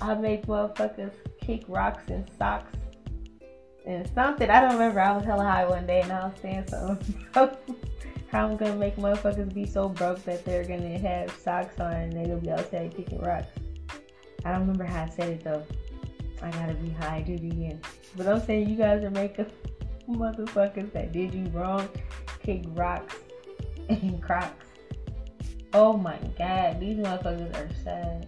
I 0.02 0.16
make 0.16 0.46
motherfuckers 0.48 1.14
kick 1.40 1.64
rocks 1.68 2.04
and 2.10 2.30
socks 2.38 2.78
and 3.86 4.10
something. 4.14 4.50
I 4.50 4.62
don't 4.62 4.74
remember. 4.74 5.00
I 5.00 5.16
was 5.16 5.26
hella 5.26 5.44
high 5.44 5.66
one 5.66 5.86
day 5.86 6.02
and 6.02 6.12
I 6.12 6.26
was 6.26 6.34
saying 6.42 6.68
something. 6.68 7.26
How 8.32 8.48
I'm 8.48 8.56
gonna 8.56 8.78
make 8.78 8.96
motherfuckers 8.96 9.54
be 9.54 9.66
so 9.66 9.90
broke 9.90 10.24
that 10.24 10.46
they're 10.46 10.64
gonna 10.64 10.98
have 10.98 11.32
socks 11.32 11.82
on 11.82 11.92
and 11.92 12.14
they're 12.14 12.28
gonna 12.28 12.38
be 12.38 12.50
outside 12.50 12.96
kicking 12.96 13.20
rocks. 13.20 13.52
I 14.46 14.52
don't 14.52 14.62
remember 14.62 14.86
how 14.86 15.04
I 15.04 15.10
said 15.10 15.30
it 15.30 15.44
though. 15.44 15.66
I 16.42 16.50
gotta 16.52 16.74
be 16.76 16.92
high 16.92 17.22
duty 17.24 17.50
again. 17.50 17.82
But 18.16 18.28
I'm 18.28 18.40
saying 18.40 18.70
you 18.70 18.78
guys 18.78 19.04
are 19.04 19.12
making 19.12 19.52
motherfuckers 20.10 20.94
that 20.94 21.12
did 21.12 21.34
you 21.34 21.48
wrong 21.48 21.90
kick 22.42 22.64
rocks 22.70 23.16
and 23.90 24.22
crocs. 24.24 24.66
Oh 25.74 25.98
my 25.98 26.18
god, 26.38 26.80
these 26.80 26.98
motherfuckers 26.98 27.54
are 27.56 27.70
sad. 27.84 28.28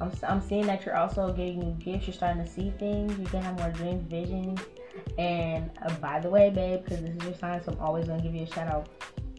I'm, 0.00 0.12
I'm 0.28 0.40
seeing 0.40 0.66
that 0.66 0.84
you're 0.84 0.96
also 0.96 1.32
getting 1.32 1.76
gifts. 1.78 2.06
You're 2.06 2.14
starting 2.14 2.44
to 2.44 2.50
see 2.50 2.70
things. 2.78 3.18
You 3.18 3.26
can 3.26 3.42
have 3.42 3.58
more 3.58 3.70
dreams, 3.70 4.04
visions. 4.10 4.60
And 5.18 5.70
uh, 5.84 5.94
by 5.94 6.20
the 6.20 6.28
way, 6.28 6.50
babe, 6.50 6.84
because 6.84 7.02
this 7.02 7.10
is 7.10 7.24
your 7.24 7.34
sign, 7.34 7.62
so 7.62 7.72
I'm 7.72 7.80
always 7.80 8.06
gonna 8.06 8.22
give 8.22 8.34
you 8.34 8.42
a 8.42 8.46
shout 8.46 8.68
out. 8.68 8.88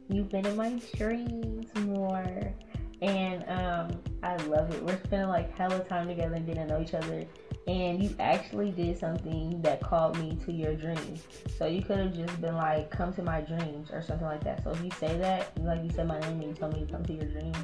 You've 0.09 0.29
been 0.29 0.45
in 0.45 0.55
my 0.55 0.79
dreams 0.95 1.67
more, 1.79 2.53
and 3.01 3.43
um, 3.49 3.99
I 4.23 4.37
love 4.45 4.73
it. 4.73 4.81
We're 4.83 4.97
spending 5.03 5.29
like 5.29 5.55
hella 5.55 5.79
time 5.83 6.07
together 6.07 6.35
and 6.35 6.45
getting 6.45 6.67
to 6.67 6.73
know 6.73 6.81
each 6.81 6.93
other. 6.93 7.25
And 7.67 8.01
you 8.01 8.15
actually 8.19 8.71
did 8.71 8.97
something 8.97 9.61
that 9.61 9.81
called 9.81 10.17
me 10.17 10.37
to 10.45 10.53
your 10.53 10.73
dreams. 10.73 11.27
So 11.57 11.65
you 11.65 11.81
could 11.81 11.97
have 11.97 12.15
just 12.15 12.39
been 12.39 12.55
like, 12.55 12.89
"Come 12.89 13.13
to 13.15 13.21
my 13.21 13.41
dreams" 13.41 13.89
or 13.91 14.01
something 14.01 14.25
like 14.25 14.43
that. 14.45 14.63
So 14.63 14.71
if 14.71 14.81
you 14.81 14.91
say 14.91 15.17
that, 15.17 15.51
like 15.61 15.83
you 15.83 15.89
said 15.89 16.07
my 16.07 16.19
name 16.21 16.39
and 16.39 16.43
you 16.43 16.53
told 16.53 16.73
me 16.73 16.85
to 16.85 16.91
come 16.91 17.03
to 17.03 17.13
your 17.13 17.25
dreams, 17.25 17.57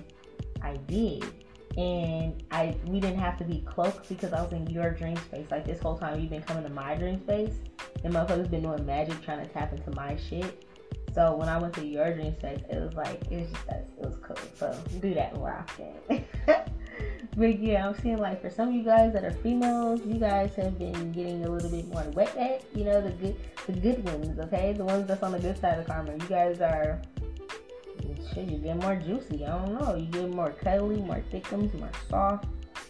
I 0.62 0.76
did 0.88 1.24
and 1.78 2.44
I 2.52 2.76
we 2.86 3.00
didn't 3.00 3.20
have 3.20 3.38
to 3.40 3.44
be 3.44 3.62
close 3.62 4.00
because 4.08 4.34
I 4.34 4.42
was 4.42 4.54
in 4.54 4.68
your 4.68 4.92
dream 4.92 5.16
space. 5.18 5.48
Like 5.50 5.66
this 5.66 5.80
whole 5.80 5.98
time 5.98 6.20
you've 6.20 6.30
been 6.30 6.44
coming 6.44 6.64
to 6.64 6.70
my 6.70 6.96
dream 6.96 7.20
space, 7.22 7.56
and 8.04 8.14
motherfuckers 8.14 8.50
been 8.50 8.64
doing 8.64 8.86
magic 8.86 9.22
trying 9.24 9.46
to 9.46 9.52
tap 9.52 9.74
into 9.74 9.92
my 9.92 10.16
shit. 10.18 10.66
So 11.14 11.36
when 11.36 11.48
I 11.48 11.58
went 11.60 11.74
to 11.76 11.86
your 11.86 12.14
dream 12.14 12.36
space, 12.38 12.62
it 12.70 12.80
was 12.80 12.94
like 12.94 13.22
it 13.32 13.42
was 13.42 13.52
just 13.52 13.68
it 13.70 13.88
was 13.98 14.16
cool. 14.18 14.38
So 14.56 14.78
do 15.02 15.14
that 15.14 15.36
more 15.36 15.54
often. 15.54 16.26
but 17.38 17.60
yeah, 17.60 17.88
I'm 17.88 18.00
seeing 18.00 18.18
like 18.18 18.42
for 18.42 18.50
some 18.50 18.70
of 18.70 18.74
you 18.76 18.84
guys 18.84 19.14
that 19.14 19.24
are 19.24 19.32
females, 19.32 20.02
you 20.06 20.16
guys 20.16 20.56
have 20.56 20.78
been 20.78 21.12
getting 21.12 21.46
a 21.46 21.50
little 21.50 21.70
bit 21.70 21.88
more 21.88 22.04
wet 22.14 22.36
wet. 22.36 22.66
You 22.76 22.86
know 22.86 23.02
the 23.02 23.12
good 23.12 23.36
the 23.66 23.74
good 23.74 24.04
ones, 24.04 24.40
okay, 24.40 24.74
the 24.74 24.86
ones 24.86 25.08
that's 25.08 25.24
on 25.24 25.32
the 25.32 25.40
good 25.40 25.58
side 25.60 25.80
of 25.80 25.88
karma. 25.88 26.14
You 26.14 26.28
guys 26.28 26.62
are 26.62 27.02
shit, 28.34 28.50
you 28.50 28.58
get 28.58 28.78
more 28.82 28.96
juicy. 28.96 29.46
I 29.46 29.58
don't 29.58 29.80
know. 29.80 29.96
You 29.96 30.06
get 30.06 30.30
more 30.30 30.52
cuddly, 30.52 30.98
more 30.98 31.24
thickums, 31.32 31.74
more 31.74 31.92
soft. 32.10 32.46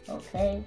Okay. 0.10 0.64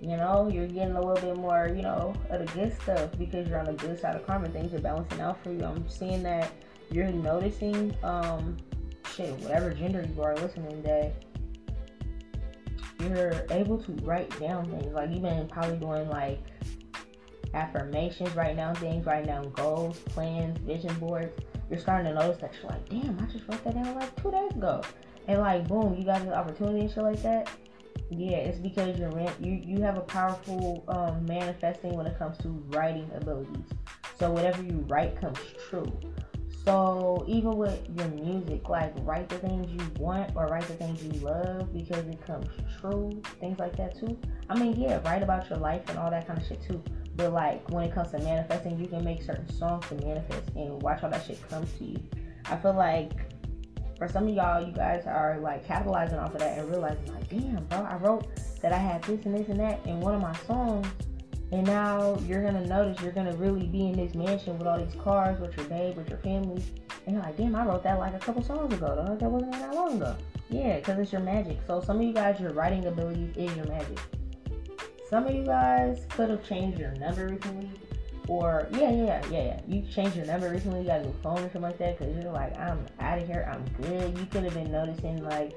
You 0.00 0.16
know, 0.16 0.48
you're 0.52 0.66
getting 0.66 0.96
a 0.96 1.00
little 1.00 1.34
bit 1.34 1.36
more, 1.36 1.70
you 1.74 1.82
know, 1.82 2.14
of 2.30 2.46
the 2.46 2.52
good 2.52 2.74
stuff 2.82 3.10
because 3.18 3.48
you're 3.48 3.58
on 3.58 3.66
the 3.66 3.72
good 3.74 3.98
side 4.00 4.16
of 4.16 4.26
karma. 4.26 4.48
Things 4.48 4.72
are 4.72 4.80
balancing 4.80 5.20
out 5.20 5.42
for 5.42 5.52
you. 5.52 5.62
I'm 5.62 5.88
seeing 5.88 6.22
that 6.22 6.50
you're 6.90 7.10
noticing, 7.10 7.94
um, 8.02 8.56
shit, 9.14 9.38
whatever 9.40 9.72
gender 9.72 10.06
you 10.14 10.22
are 10.22 10.34
listening 10.36 10.82
that 10.82 11.12
you're 13.00 13.44
able 13.50 13.78
to 13.82 13.92
write 14.02 14.38
down 14.40 14.70
things. 14.70 14.92
Like 14.94 15.10
you've 15.10 15.22
been 15.22 15.46
probably 15.48 15.76
doing 15.76 16.08
like 16.08 16.40
affirmations, 17.52 18.34
write 18.34 18.56
down 18.56 18.74
things, 18.76 19.04
write 19.04 19.26
down 19.26 19.50
goals, 19.50 19.98
plans, 19.98 20.58
vision 20.60 20.94
boards 20.94 21.32
you're 21.70 21.78
starting 21.78 22.12
to 22.12 22.18
notice 22.18 22.40
that 22.40 22.52
you're 22.54 22.70
like, 22.70 22.88
damn, 22.88 23.18
I 23.18 23.32
just 23.32 23.48
wrote 23.48 23.62
that 23.64 23.74
down 23.74 23.94
like 23.94 24.20
two 24.20 24.30
days 24.30 24.52
ago, 24.52 24.82
and 25.28 25.40
like, 25.40 25.68
boom, 25.68 25.94
you 25.96 26.04
got 26.04 26.20
an 26.22 26.32
opportunity 26.32 26.80
and 26.80 26.90
shit 26.90 27.02
like 27.02 27.22
that. 27.22 27.48
Yeah, 28.10 28.38
it's 28.38 28.58
because 28.58 28.98
you're 28.98 29.12
you 29.40 29.52
you 29.64 29.80
have 29.82 29.96
a 29.96 30.00
powerful 30.00 30.84
um, 30.88 31.24
manifesting 31.26 31.94
when 31.94 32.06
it 32.06 32.18
comes 32.18 32.36
to 32.38 32.48
writing 32.70 33.08
abilities. 33.14 33.66
So 34.18 34.30
whatever 34.30 34.62
you 34.62 34.84
write 34.88 35.20
comes 35.20 35.38
true. 35.68 35.90
So 36.64 37.24
even 37.26 37.56
with 37.56 37.80
your 37.96 38.08
music, 38.08 38.68
like 38.68 38.92
write 39.02 39.28
the 39.28 39.38
things 39.38 39.70
you 39.70 40.02
want 40.02 40.36
or 40.36 40.46
write 40.46 40.66
the 40.66 40.74
things 40.74 41.02
you 41.02 41.12
love 41.20 41.72
because 41.72 42.06
it 42.06 42.20
comes 42.26 42.48
true. 42.80 43.22
Things 43.38 43.58
like 43.58 43.76
that 43.76 43.98
too. 43.98 44.18
I 44.48 44.58
mean, 44.58 44.78
yeah, 44.78 45.00
write 45.04 45.22
about 45.22 45.48
your 45.48 45.58
life 45.58 45.88
and 45.88 45.98
all 45.98 46.10
that 46.10 46.26
kind 46.26 46.38
of 46.38 46.46
shit 46.46 46.60
too. 46.62 46.82
But 47.20 47.34
like 47.34 47.70
when 47.70 47.84
it 47.84 47.92
comes 47.92 48.12
to 48.12 48.18
manifesting, 48.18 48.80
you 48.80 48.86
can 48.86 49.04
make 49.04 49.20
certain 49.22 49.46
songs 49.52 49.86
to 49.88 49.94
manifest 49.96 50.48
and 50.56 50.80
watch 50.80 51.02
how 51.02 51.08
that 51.08 51.26
shit 51.26 51.46
comes 51.50 51.70
to 51.74 51.84
you. 51.84 52.02
I 52.46 52.56
feel 52.56 52.72
like 52.72 53.12
for 53.98 54.08
some 54.08 54.26
of 54.26 54.34
y'all, 54.34 54.66
you 54.66 54.72
guys 54.72 55.04
are 55.06 55.38
like 55.38 55.66
capitalizing 55.66 56.18
off 56.18 56.32
of 56.32 56.40
that 56.40 56.58
and 56.58 56.70
realizing 56.70 57.12
like, 57.12 57.28
damn, 57.28 57.62
bro, 57.66 57.80
I 57.80 57.96
wrote 57.96 58.26
that 58.62 58.72
I 58.72 58.78
had 58.78 59.02
this 59.02 59.26
and 59.26 59.34
this 59.34 59.48
and 59.48 59.60
that 59.60 59.84
in 59.84 60.00
one 60.00 60.14
of 60.14 60.22
my 60.22 60.34
songs. 60.46 60.86
And 61.52 61.66
now 61.66 62.18
you're 62.26 62.42
gonna 62.42 62.64
notice 62.64 63.02
you're 63.02 63.12
gonna 63.12 63.36
really 63.36 63.66
be 63.66 63.88
in 63.88 63.92
this 63.92 64.14
mansion 64.14 64.58
with 64.58 64.66
all 64.66 64.78
these 64.82 64.98
cars, 65.02 65.38
with 65.40 65.54
your 65.58 65.66
babe, 65.66 65.98
with 65.98 66.08
your 66.08 66.20
family. 66.20 66.64
And 67.04 67.16
you're 67.16 67.22
like, 67.22 67.36
damn, 67.36 67.54
I 67.54 67.66
wrote 67.66 67.82
that 67.82 67.98
like 67.98 68.14
a 68.14 68.18
couple 68.18 68.42
songs 68.42 68.72
ago. 68.72 68.94
Though. 68.96 69.14
That 69.14 69.30
wasn't 69.30 69.52
that 69.52 69.74
long 69.74 69.96
ago. 69.96 70.16
Yeah, 70.48 70.76
because 70.76 70.98
it's 70.98 71.12
your 71.12 71.20
magic. 71.20 71.58
So 71.66 71.82
some 71.82 71.98
of 71.98 72.02
you 72.02 72.14
guys, 72.14 72.40
your 72.40 72.54
writing 72.54 72.86
ability 72.86 73.34
is 73.36 73.54
your 73.56 73.66
magic. 73.66 73.98
Some 75.10 75.26
of 75.26 75.34
you 75.34 75.44
guys 75.44 76.06
could 76.10 76.30
have 76.30 76.46
changed 76.48 76.78
your 76.78 76.92
number 76.92 77.26
recently. 77.26 77.68
Or, 78.28 78.68
yeah, 78.70 78.92
yeah, 78.92 79.26
yeah, 79.28 79.42
yeah. 79.42 79.60
You 79.66 79.82
changed 79.90 80.16
your 80.16 80.24
number 80.24 80.48
recently, 80.48 80.82
you 80.82 80.86
got 80.86 81.00
a 81.00 81.04
new 81.04 81.14
phone 81.20 81.38
or 81.38 81.42
something 81.42 81.62
like 81.62 81.78
that, 81.78 81.98
because 81.98 82.14
you're 82.14 82.32
like, 82.32 82.56
I'm 82.56 82.86
out 83.00 83.18
of 83.18 83.26
here, 83.26 83.50
I'm 83.52 83.64
good. 83.82 84.16
You 84.16 84.24
could 84.26 84.44
have 84.44 84.54
been 84.54 84.70
noticing, 84.70 85.24
like, 85.24 85.52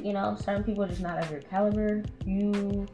you 0.00 0.12
know, 0.12 0.36
certain 0.40 0.62
people 0.62 0.84
are 0.84 0.88
just 0.88 1.00
not 1.00 1.18
of 1.18 1.28
your 1.32 1.40
caliber. 1.40 2.04
You, 2.24 2.86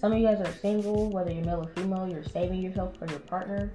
some 0.00 0.10
of 0.10 0.18
you 0.18 0.26
guys 0.26 0.40
are 0.40 0.52
single, 0.60 1.10
whether 1.10 1.30
you're 1.30 1.44
male 1.44 1.60
or 1.60 1.70
female, 1.80 2.08
you're 2.10 2.24
saving 2.24 2.60
yourself 2.60 2.96
for 2.98 3.06
your 3.06 3.20
partner. 3.20 3.72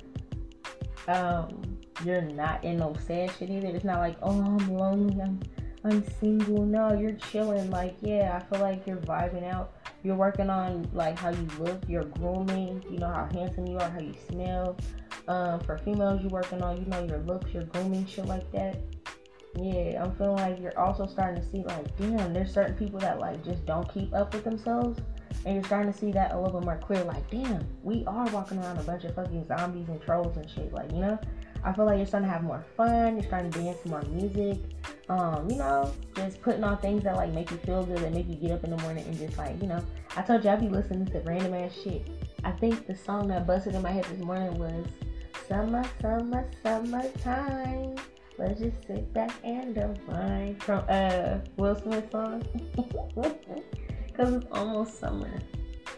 Um, 1.07 1.77
you're 2.03 2.21
not 2.21 2.65
in 2.65 2.77
no 2.77 2.95
sad 3.07 3.31
shit 3.39 3.49
either. 3.49 3.67
It's 3.67 3.85
not 3.85 3.99
like, 3.99 4.17
oh, 4.21 4.41
I'm 4.41 4.73
lonely, 4.73 5.21
I'm, 5.21 5.39
I'm 5.85 6.03
single. 6.19 6.65
No, 6.65 6.91
you're 6.93 7.13
chilling. 7.13 7.69
Like, 7.69 7.95
yeah, 8.01 8.41
I 8.41 8.53
feel 8.53 8.61
like 8.61 8.85
you're 8.85 8.97
vibing 8.97 9.49
out 9.49 9.71
you're 10.03 10.15
working 10.15 10.49
on 10.49 10.87
like 10.93 11.17
how 11.17 11.29
you 11.29 11.47
look, 11.59 11.81
you're 11.87 12.03
grooming, 12.03 12.83
you 12.89 12.99
know 12.99 13.07
how 13.07 13.27
handsome 13.31 13.65
you 13.65 13.77
are, 13.77 13.89
how 13.89 13.99
you 13.99 14.13
smell. 14.29 14.77
Um, 15.27 15.61
for 15.61 15.77
females, 15.77 16.21
you're 16.21 16.29
working 16.29 16.61
on, 16.61 16.77
you 16.77 16.85
know, 16.85 17.03
your 17.03 17.19
looks, 17.19 17.53
your 17.53 17.63
grooming, 17.63 18.05
shit 18.05 18.25
like 18.25 18.51
that. 18.51 18.81
Yeah, 19.55 20.03
I'm 20.03 20.15
feeling 20.15 20.35
like 20.37 20.59
you're 20.59 20.77
also 20.77 21.05
starting 21.05 21.41
to 21.41 21.49
see 21.49 21.63
like, 21.63 21.95
damn, 21.97 22.33
there's 22.33 22.53
certain 22.53 22.75
people 22.75 22.99
that 22.99 23.19
like 23.19 23.43
just 23.45 23.65
don't 23.65 23.91
keep 23.93 24.13
up 24.13 24.33
with 24.33 24.43
themselves. 24.43 24.99
And 25.45 25.55
you're 25.55 25.63
starting 25.63 25.91
to 25.91 25.97
see 25.97 26.11
that 26.11 26.33
a 26.33 26.39
little 26.39 26.59
bit 26.59 26.65
more 26.65 26.77
clear, 26.77 27.03
like, 27.03 27.29
damn, 27.29 27.65
we 27.83 28.03
are 28.05 28.25
walking 28.27 28.59
around 28.59 28.77
a 28.77 28.83
bunch 28.83 29.03
of 29.03 29.15
fucking 29.15 29.47
zombies 29.47 29.89
and 29.89 30.01
trolls 30.01 30.37
and 30.37 30.49
shit. 30.49 30.73
Like, 30.73 30.91
you 30.91 30.99
know? 30.99 31.19
I 31.65 31.71
feel 31.71 31.85
like 31.85 31.97
you're 31.97 32.05
starting 32.05 32.27
to 32.27 32.33
have 32.33 32.43
more 32.43 32.65
fun, 32.75 33.15
you're 33.15 33.25
starting 33.25 33.49
to 33.51 33.59
dance 33.59 33.79
to 33.83 33.89
more 33.89 34.01
music, 34.03 34.59
um, 35.07 35.49
you 35.49 35.55
know, 35.55 35.93
just 36.15 36.41
putting 36.41 36.63
on 36.63 36.77
things 36.79 37.03
that 37.03 37.15
like 37.15 37.31
make 37.31 37.51
you 37.51 37.57
feel 37.57 37.85
good, 37.85 37.99
that 37.99 38.13
make 38.13 38.27
you 38.27 38.35
get 38.35 38.51
up 38.51 38.63
in 38.65 38.71
the 38.71 38.77
morning 38.77 39.05
and 39.05 39.17
just 39.17 39.37
like, 39.37 39.61
you 39.61 39.67
know, 39.67 39.83
I 40.17 40.21
told 40.23 40.43
you 40.43 40.49
I'd 40.49 40.59
be 40.59 40.67
listening 40.67 41.05
to 41.07 41.19
random 41.21 41.53
ass 41.53 41.73
shit. 41.81 42.05
I 42.43 42.51
think 42.51 42.85
the 42.85 42.95
song 42.95 43.29
that 43.29 43.47
busted 43.47 43.75
in 43.75 43.81
my 43.81 43.91
head 43.91 44.03
this 44.05 44.19
morning 44.19 44.53
was 44.59 44.85
Summer, 45.47 45.83
Summer, 46.01 46.49
Summertime. 46.61 47.95
Let's 48.37 48.59
just 48.59 48.85
sit 48.85 49.13
back 49.13 49.31
and 49.43 49.77
unwind 49.77 50.61
from 50.61 50.83
uh 50.89 51.37
Will 51.55 51.75
Smith 51.75 52.11
song. 52.11 52.43
Cause 54.15 54.33
it's 54.33 54.45
almost 54.51 54.99
summer. 54.99 55.31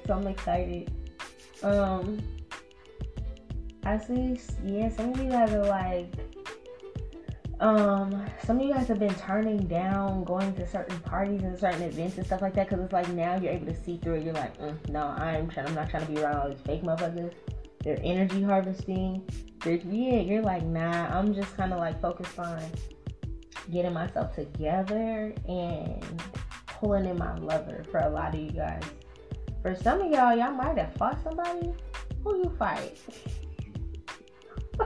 So 0.08 0.14
I'm 0.14 0.28
excited. 0.28 0.92
Um 1.64 2.22
see 4.08 4.38
yeah, 4.66 4.90
some 4.90 5.14
of 5.14 5.20
you 5.20 5.30
guys 5.30 5.54
are 5.54 5.66
like 5.66 6.12
um 7.60 8.26
some 8.44 8.60
of 8.60 8.66
you 8.66 8.74
guys 8.74 8.88
have 8.88 9.00
been 9.00 9.14
turning 9.16 9.66
down 9.68 10.24
going 10.24 10.54
to 10.56 10.68
certain 10.68 11.00
parties 11.02 11.42
and 11.44 11.58
certain 11.58 11.84
events 11.84 12.18
and 12.18 12.26
stuff 12.26 12.42
like 12.42 12.54
that 12.54 12.68
because 12.70 12.84
it's 12.84 12.92
like 12.92 13.08
now 13.10 13.36
you're 13.38 13.54
able 13.54 13.66
to 13.66 13.84
see 13.84 13.98
through 13.98 14.16
it 14.16 14.24
you're 14.24 14.34
like 14.34 14.58
mm, 14.60 14.90
no 14.90 15.04
i'm 15.04 15.48
trying 15.50 15.66
i'm 15.68 15.74
not 15.74 15.90
trying 15.90 16.06
to 16.06 16.12
be 16.12 16.22
around 16.22 16.36
all 16.36 16.50
these 16.50 16.60
fake 16.62 16.84
motherfuckers 16.84 17.34
they're 17.82 18.00
energy 18.04 18.44
harvesting 18.44 19.26
they're, 19.62 19.76
yeah 19.76 20.20
you're 20.20 20.42
like 20.42 20.64
nah 20.64 21.08
i'm 21.18 21.34
just 21.34 21.56
kind 21.56 21.72
of 21.72 21.80
like 21.80 22.00
focused 22.02 22.38
on 22.38 22.62
getting 23.72 23.94
myself 23.94 24.36
together 24.36 25.34
and 25.48 26.04
pulling 26.86 27.06
in 27.06 27.18
my 27.18 27.36
lover 27.38 27.84
for 27.90 28.00
a 28.02 28.10
lot 28.10 28.36
of 28.36 28.40
you 28.40 28.52
guys 28.52 28.84
for 29.64 29.76
some 29.76 30.02
of 30.02 30.12
y'all 30.12 30.38
y'all 30.38 30.52
might 30.52 30.78
have 30.78 30.94
fought 30.94 31.18
somebody 31.24 31.74
who 32.24 32.38
you 32.38 32.56
fight 32.60 33.00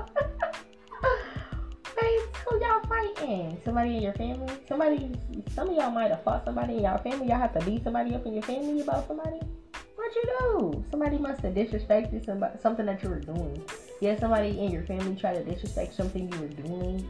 who 2.50 2.60
y'all 2.60 2.82
fighting? 2.88 3.60
Somebody 3.64 3.98
in 3.98 4.02
your 4.02 4.14
family? 4.14 4.54
Somebody, 4.68 5.12
some 5.54 5.70
of 5.70 5.76
y'all 5.76 5.92
might 5.92 6.10
have 6.10 6.24
fought 6.24 6.46
somebody 6.46 6.78
in 6.78 6.84
y'all 6.84 6.98
family. 6.98 7.28
Y'all 7.28 7.38
have 7.38 7.54
to 7.54 7.66
beat 7.66 7.84
somebody 7.84 8.16
up 8.16 8.26
in 8.26 8.34
your 8.34 8.44
family 8.44 8.82
about 8.82 9.08
somebody. 9.08 9.40
What'd 9.96 10.16
you 10.16 10.24
do? 10.40 10.86
Somebody 10.90 11.18
must 11.18 11.42
have 11.42 11.54
disrespected 11.54 12.26
somebody, 12.26 12.58
something 12.60 12.86
that 12.86 13.04
you 13.04 13.10
were 13.10 13.20
doing. 13.20 13.62
Yeah, 14.02 14.18
somebody 14.18 14.60
in 14.60 14.72
your 14.72 14.84
family 14.84 15.16
tried 15.16 15.36
to 15.36 15.44
disrespect 15.44 15.94
something 15.94 16.32
you 16.32 16.40
were 16.40 16.48
doing, 16.48 17.08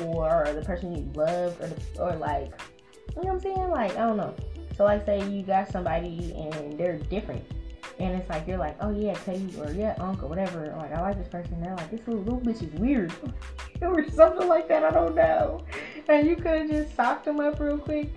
or 0.00 0.48
the 0.52 0.62
person 0.64 0.96
you 0.96 1.10
loved, 1.14 1.62
or 1.62 1.68
the, 1.68 2.02
or 2.02 2.16
like, 2.16 2.52
you 3.16 3.22
know 3.22 3.28
what 3.28 3.32
I'm 3.34 3.40
saying? 3.40 3.70
Like, 3.70 3.92
I 3.96 4.06
don't 4.06 4.16
know. 4.16 4.34
So, 4.76 4.84
like, 4.84 5.04
say 5.04 5.28
you 5.28 5.42
got 5.42 5.70
somebody 5.70 6.32
and 6.34 6.78
they're 6.78 6.98
different 6.98 7.44
and 7.98 8.16
it's 8.16 8.28
like 8.28 8.46
you're 8.46 8.58
like, 8.58 8.76
oh 8.80 8.90
yeah, 8.90 9.14
Teddy 9.14 9.54
or 9.58 9.70
yeah, 9.72 9.94
uncle, 10.00 10.28
whatever. 10.28 10.74
Like 10.76 10.92
I 10.92 11.00
like 11.00 11.18
this 11.18 11.28
person. 11.28 11.60
They're 11.60 11.76
like, 11.76 11.90
this 11.90 12.06
little, 12.06 12.22
little 12.22 12.40
bitch 12.40 12.62
is 12.62 12.80
weird, 12.80 13.12
or 13.82 14.08
something 14.10 14.48
like 14.48 14.68
that. 14.68 14.84
I 14.84 14.90
don't 14.90 15.14
know. 15.14 15.64
And 16.08 16.26
you 16.26 16.36
could 16.36 16.46
have 16.46 16.68
just 16.68 16.96
socked 16.96 17.24
them 17.24 17.40
up 17.40 17.60
real 17.60 17.78
quick. 17.78 18.12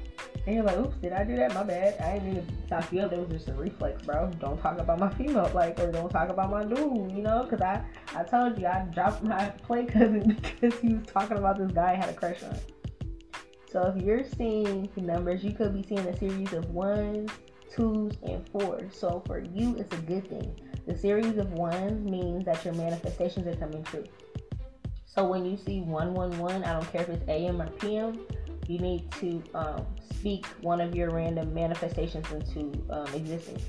And 0.47 0.55
you're 0.55 0.63
like, 0.63 0.77
oops, 0.77 0.95
did 0.97 1.11
I 1.11 1.23
do 1.23 1.35
that? 1.37 1.53
My 1.55 1.63
bad. 1.63 1.99
I 1.99 2.19
didn't 2.19 2.33
mean 2.33 2.45
to 2.45 2.67
sock 2.67 2.91
you 2.91 3.01
up. 3.01 3.11
It 3.13 3.19
was 3.19 3.29
just 3.29 3.49
a 3.49 3.53
reflex, 3.53 4.03
bro. 4.03 4.29
Don't 4.39 4.61
talk 4.61 4.77
about 4.79 4.99
my 4.99 5.11
female, 5.15 5.49
like, 5.55 5.79
or 5.79 5.91
don't 5.91 6.09
talk 6.09 6.29
about 6.29 6.51
my 6.51 6.63
dude, 6.63 7.11
you 7.11 7.23
know? 7.23 7.47
Because 7.49 7.61
I, 7.61 7.83
I 8.15 8.23
told 8.23 8.59
you 8.59 8.67
I 8.67 8.85
dropped 8.93 9.23
my 9.23 9.49
play 9.63 9.85
cousin 9.85 10.39
because 10.59 10.79
he 10.79 10.93
was 10.93 11.05
talking 11.07 11.37
about 11.37 11.57
this 11.57 11.71
guy 11.71 11.93
I 11.93 11.95
had 11.95 12.09
a 12.09 12.13
crush 12.13 12.43
on. 12.43 12.59
So 13.75 13.93
if 13.93 14.01
you're 14.01 14.23
seeing 14.37 14.89
numbers, 14.95 15.43
you 15.43 15.51
could 15.51 15.73
be 15.73 15.83
seeing 15.83 16.07
a 16.07 16.17
series 16.17 16.53
of 16.53 16.69
ones, 16.69 17.29
twos, 17.69 18.13
and 18.23 18.47
fours. 18.47 18.97
So 18.97 19.21
for 19.27 19.39
you, 19.39 19.75
it's 19.75 19.93
a 19.93 19.99
good 20.03 20.29
thing. 20.29 20.57
The 20.87 20.97
series 20.97 21.37
of 21.37 21.51
ones 21.51 22.09
means 22.09 22.45
that 22.45 22.63
your 22.63 22.73
manifestations 22.75 23.45
are 23.47 23.55
coming 23.57 23.83
true. 23.83 24.05
So 25.05 25.27
when 25.27 25.43
you 25.43 25.57
see 25.57 25.81
111, 25.81 26.63
I 26.63 26.71
don't 26.71 26.89
care 26.89 27.01
if 27.01 27.09
it's 27.09 27.27
AM 27.27 27.61
or 27.61 27.67
PM, 27.71 28.21
you 28.65 28.79
need 28.79 29.11
to 29.19 29.43
um, 29.53 29.85
speak 30.09 30.45
one 30.61 30.79
of 30.79 30.95
your 30.95 31.09
random 31.09 31.53
manifestations 31.53 32.31
into 32.31 32.81
um, 32.89 33.13
existence. 33.13 33.63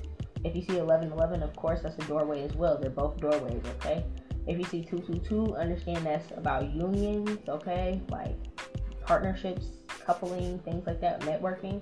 If 0.45 0.55
you 0.55 0.63
see 0.63 0.75
1111, 0.75 1.43
of 1.43 1.57
course, 1.57 1.81
that's 1.83 1.97
a 1.97 2.07
doorway 2.07 2.45
as 2.45 2.53
well. 2.53 2.79
They're 2.79 2.91
both 2.91 3.17
doorways, 3.17 3.61
okay? 3.81 4.05
If 4.47 4.57
you 4.57 4.65
see 4.67 4.85
222, 4.85 5.57
understand 5.57 6.07
that's 6.07 6.31
about 6.37 6.73
unions, 6.73 7.41
okay? 7.49 8.01
Like 8.09 8.37
partnerships, 9.05 9.67
coupling, 10.07 10.59
things 10.61 10.87
like 10.87 11.01
that, 11.01 11.21
networking. 11.21 11.81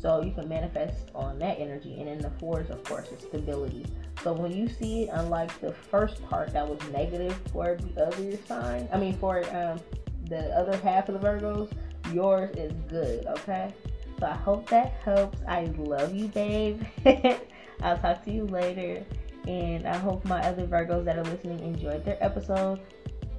So 0.00 0.22
you 0.22 0.32
can 0.32 0.48
manifest 0.48 1.10
on 1.14 1.38
that 1.38 1.58
energy. 1.58 1.98
And 1.98 2.08
then 2.08 2.18
the 2.18 2.30
fours, 2.38 2.70
of 2.70 2.82
course, 2.84 3.08
is 3.08 3.22
stability. 3.22 3.86
So 4.22 4.32
when 4.32 4.52
you 4.52 4.68
see 4.68 5.04
it, 5.04 5.10
unlike 5.12 5.60
the 5.60 5.72
first 5.72 6.22
part 6.28 6.52
that 6.52 6.66
was 6.66 6.78
negative 6.90 7.38
for 7.52 7.76
the 7.76 8.06
other 8.06 8.36
sign, 8.46 8.88
I 8.92 8.98
mean 8.98 9.16
for 9.16 9.38
um, 9.54 9.80
the 10.28 10.48
other 10.56 10.76
half 10.78 11.08
of 11.08 11.20
the 11.20 11.26
Virgos, 11.26 11.70
yours 12.12 12.54
is 12.56 12.72
good, 12.88 13.26
okay? 13.26 13.72
So 14.18 14.26
I 14.26 14.34
hope 14.34 14.68
that 14.70 14.92
helps. 15.04 15.38
I 15.46 15.64
love 15.76 16.14
you, 16.14 16.28
babe. 16.28 16.82
I'll 17.82 17.98
talk 17.98 18.24
to 18.24 18.32
you 18.32 18.46
later. 18.46 19.04
And 19.46 19.86
I 19.86 19.96
hope 19.96 20.24
my 20.24 20.40
other 20.42 20.66
Virgos 20.66 21.04
that 21.04 21.18
are 21.18 21.24
listening 21.24 21.60
enjoyed 21.60 22.04
their 22.04 22.22
episode. 22.22 22.80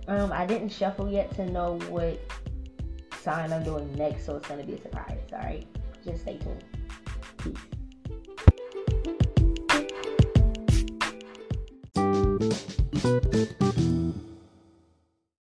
Um, 0.07 0.31
I 0.31 0.45
didn't 0.45 0.69
shuffle 0.69 1.11
yet 1.11 1.33
to 1.35 1.45
know 1.49 1.79
what 1.89 2.19
sign 3.27 3.51
I'm 3.51 3.61
doing 3.61 3.93
next, 3.95 4.25
so 4.25 4.37
it's 4.37 4.47
gonna 4.47 4.63
be 4.63 4.75
a 4.75 4.81
surprise. 4.81 5.19
All 5.33 5.39
right, 5.39 5.67
just 6.05 6.21
stay 6.21 6.37
tuned. 6.37 6.63
Peace. 7.37 7.76